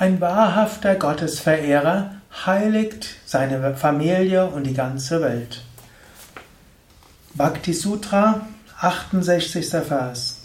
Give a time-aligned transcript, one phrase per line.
[0.00, 2.12] Ein wahrhafter Gottesverehrer
[2.46, 5.64] heiligt seine Familie und die ganze Welt.
[7.34, 8.42] Bhakti Sutra,
[8.80, 9.66] 68.
[9.68, 10.42] Vers.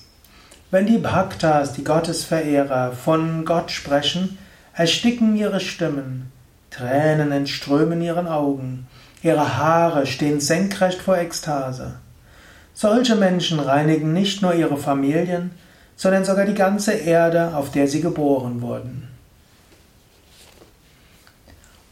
[0.72, 4.40] Wenn die Bhaktas, die Gottesverehrer, von Gott sprechen,
[4.74, 6.32] ersticken ihre Stimmen,
[6.72, 8.88] Tränen entströmen ihren Augen,
[9.22, 11.94] ihre Haare stehen senkrecht vor Ekstase.
[12.74, 15.52] Solche Menschen reinigen nicht nur ihre Familien,
[15.96, 19.13] sondern sogar die ganze Erde, auf der sie geboren wurden.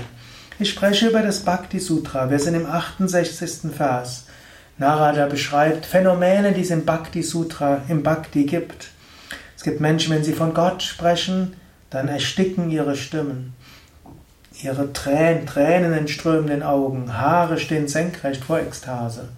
[0.57, 2.31] Ich spreche über das Bhakti Sutra.
[2.31, 3.71] Wir sind im 68.
[3.71, 4.25] Vers.
[4.79, 8.89] Narada beschreibt Phänomene, die es im Bhakti Sutra, im Bhakti gibt.
[9.55, 11.55] Es gibt Menschen, wenn sie von Gott sprechen,
[11.91, 13.53] dann ersticken ihre Stimmen.
[14.61, 19.29] Ihre Tränen, Tränen entströmen den Augen, Haare stehen senkrecht vor Ekstase.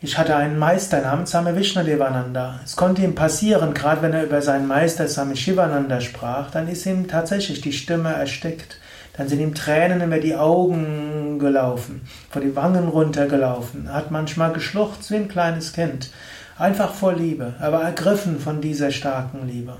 [0.00, 2.60] Ich hatte einen Meister namens Same Vishnadevananda.
[2.64, 6.86] Es konnte ihm passieren, gerade wenn er über seinen Meister Same Shivananda sprach, dann ist
[6.86, 8.78] ihm tatsächlich die Stimme erstickt.
[9.16, 13.86] Dann sind ihm Tränen über die Augen gelaufen, vor die Wangen runtergelaufen.
[13.86, 16.10] Er hat manchmal geschluchzt wie ein kleines Kind.
[16.58, 17.54] Einfach vor Liebe.
[17.60, 19.76] Er war ergriffen von dieser starken Liebe.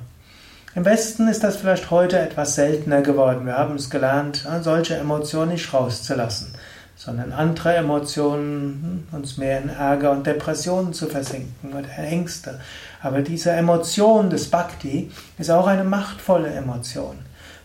[0.76, 3.46] Im Westen ist das vielleicht heute etwas seltener geworden.
[3.46, 6.52] Wir haben es gelernt, solche Emotionen nicht rauszulassen,
[6.96, 12.58] sondern andere Emotionen hm, uns mehr in Ärger und Depressionen zu versinken oder Ängste.
[13.00, 17.18] Aber diese Emotion des Bhakti ist auch eine machtvolle Emotion.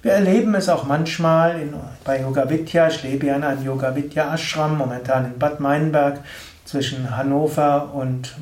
[0.04, 1.74] Wir erleben es auch manchmal in,
[2.04, 2.90] bei Yoga Vidya.
[2.90, 6.20] Ich lebe ja in einem Yoga Vidya Ashram, momentan in Bad Meinberg,
[6.64, 8.36] zwischen Hannover und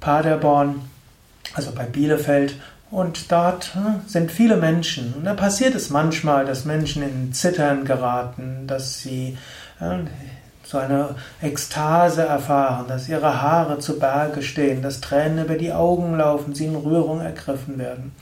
[0.00, 0.80] Paderborn,
[1.52, 2.54] also bei Bielefeld.
[2.90, 5.14] Und dort hm, sind viele Menschen.
[5.14, 9.36] Und da passiert es manchmal, dass Menschen in Zittern geraten, dass sie
[10.64, 16.16] so eine Ekstase erfahren, dass ihre Haare zu Berge stehen, dass Tränen über die Augen
[16.16, 18.12] laufen, sie in Rührung ergriffen werden.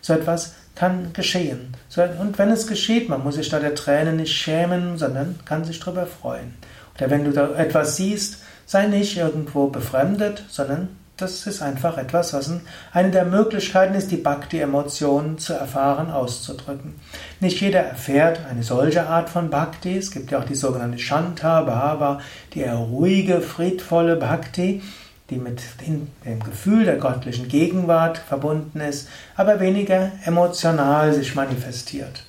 [0.00, 1.74] So etwas kann geschehen.
[2.20, 5.80] Und wenn es geschieht, man muss sich da der Tränen nicht schämen, sondern kann sich
[5.80, 6.54] darüber freuen.
[6.96, 12.34] Oder wenn du da etwas siehst, sei nicht irgendwo befremdet, sondern das ist einfach etwas,
[12.34, 12.50] was
[12.92, 16.94] eine der Möglichkeiten ist, die Bhakti-Emotionen zu erfahren, auszudrücken.
[17.40, 19.96] Nicht jeder erfährt eine solche Art von Bhakti.
[19.96, 22.20] Es gibt ja auch die sogenannte Shanta Bhava,
[22.52, 24.82] die ruhige, friedvolle Bhakti,
[25.30, 26.08] die mit dem
[26.44, 32.24] Gefühl der göttlichen Gegenwart verbunden ist, aber weniger emotional sich manifestiert.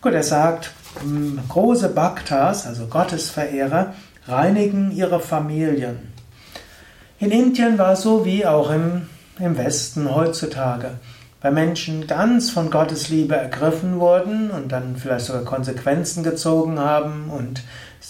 [0.00, 0.70] Gut, er sagt,
[1.48, 3.94] große Bhaktas, also Gottesverehrer,
[4.28, 6.15] reinigen ihre Familien.
[7.18, 10.90] In Indien war es so wie auch im, im Westen heutzutage.
[11.40, 17.30] Weil Menschen ganz von Gottes Liebe ergriffen wurden und dann vielleicht sogar Konsequenzen gezogen haben
[17.30, 17.62] und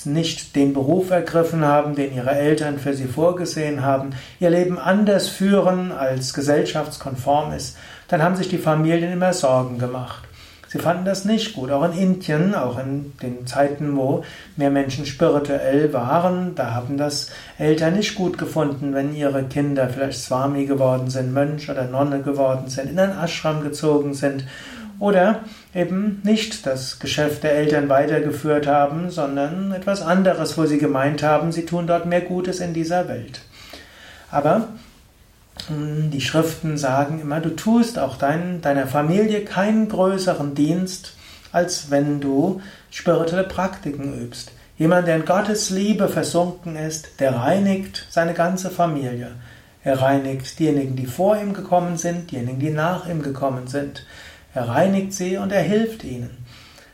[0.05, 5.28] nicht den Beruf ergriffen haben, den ihre Eltern für sie vorgesehen haben, ihr Leben anders
[5.28, 7.77] führen, als gesellschaftskonform ist,
[8.09, 10.25] dann haben sich die Familien immer Sorgen gemacht.
[10.69, 11.71] Sie fanden das nicht gut.
[11.71, 14.25] Auch in Indien, auch in den Zeiten, wo
[14.56, 20.21] mehr Menschen spirituell waren, da haben das Eltern nicht gut gefunden, wenn ihre Kinder vielleicht
[20.21, 24.44] Swami geworden sind, Mönch oder Nonne geworden sind, in ein Ashram gezogen sind
[24.99, 25.41] oder
[25.75, 31.53] eben nicht das Geschäft der Eltern weitergeführt haben, sondern etwas anderes, wo sie gemeint haben,
[31.53, 33.41] sie tun dort mehr Gutes in dieser Welt.
[34.31, 34.69] Aber
[35.69, 41.15] die Schriften sagen immer, du tust auch dein, deiner Familie keinen größeren Dienst,
[41.53, 42.60] als wenn du
[42.91, 44.53] spirituelle Praktiken übst.
[44.78, 49.32] Jemand, der in Gottes Liebe versunken ist, der reinigt seine ganze Familie.
[49.82, 54.05] Er reinigt diejenigen, die vor ihm gekommen sind, diejenigen, die nach ihm gekommen sind.
[54.53, 56.44] Er reinigt sie und er hilft ihnen.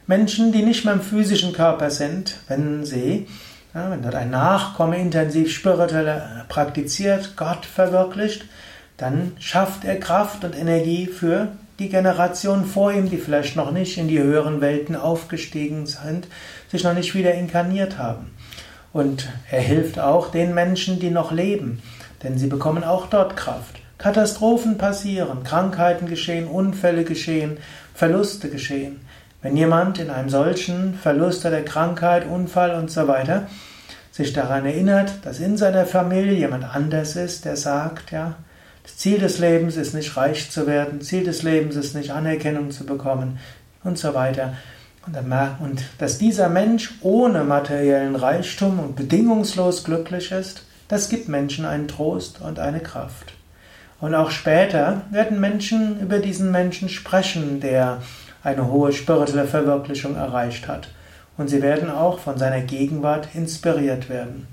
[0.07, 3.27] Menschen, die nicht mehr im physischen Körper sind, wenn sie
[3.75, 8.45] ja, wenn dort ein Nachkomme intensiv spirituell praktiziert, Gott verwirklicht,
[8.97, 13.99] dann schafft er Kraft und Energie für die Generation vor ihm, die vielleicht noch nicht
[13.99, 16.29] in die höheren Welten aufgestiegen sind,
[16.71, 18.31] sich noch nicht wieder inkarniert haben.
[18.93, 21.83] Und er hilft auch den Menschen, die noch leben,
[22.23, 23.81] denn sie bekommen auch dort Kraft.
[23.97, 27.57] Katastrophen passieren, Krankheiten geschehen, Unfälle geschehen,
[27.95, 29.01] Verluste geschehen.
[29.43, 33.49] Wenn jemand in einem solchen Verlust oder Krankheit, Unfall und so weiter
[34.13, 38.37] sich daran erinnert, dass in seiner Familie jemand anders ist, der sagt, ja,
[38.85, 42.71] das Ziel des Lebens ist nicht reich zu werden, Ziel des Lebens ist nicht Anerkennung
[42.71, 43.39] zu bekommen
[43.83, 44.55] und so weiter.
[45.07, 45.17] Und,
[45.61, 51.89] und dass dieser Mensch ohne materiellen Reichtum und bedingungslos glücklich ist, das gibt Menschen einen
[51.89, 53.33] Trost und eine Kraft.
[54.01, 58.03] Und auch später werden Menschen über diesen Menschen sprechen, der
[58.43, 60.89] eine hohe spirituelle Verwirklichung erreicht hat.
[61.39, 64.47] und sie werden auch von seiner Gegenwart inspiriert werden.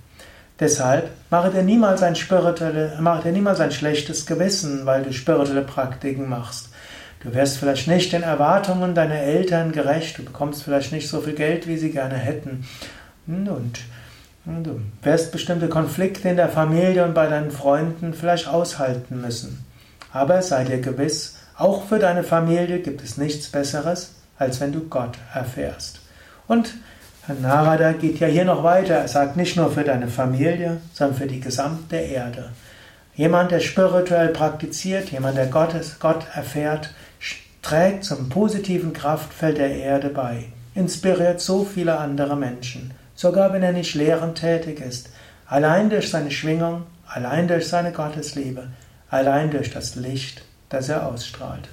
[0.60, 5.62] Deshalb mache dir niemals ein, spirituelle, mache dir niemals ein schlechtes Gewissen, weil du spirituelle
[5.62, 6.70] Praktiken machst.
[7.22, 11.34] Du wirst vielleicht nicht den Erwartungen deiner Eltern gerecht, du bekommst vielleicht nicht so viel
[11.34, 12.66] Geld, wie sie gerne hätten.
[13.28, 13.80] Und
[14.46, 19.66] du wirst bestimmte Konflikte in der Familie und bei deinen Freunden vielleicht aushalten müssen.
[20.12, 24.88] Aber sei dir gewiss, auch für deine Familie gibt es nichts Besseres, als wenn du
[24.88, 26.00] Gott erfährst.
[26.48, 26.74] Und
[27.26, 28.96] Herr Narada geht ja hier noch weiter.
[28.96, 32.50] Er sagt nicht nur für deine Familie, sondern für die gesamte Erde.
[33.14, 36.94] Jemand, der spirituell praktiziert, jemand, der Gottes, Gott erfährt,
[37.62, 43.74] trägt zum positiven Kraftfeld der Erde bei, inspiriert so viele andere Menschen, sogar wenn er
[43.74, 45.10] nicht lehrend tätig ist,
[45.46, 48.70] allein durch seine Schwingung, allein durch seine Gottesliebe,
[49.10, 51.68] allein durch das Licht, das er ausstrahlt.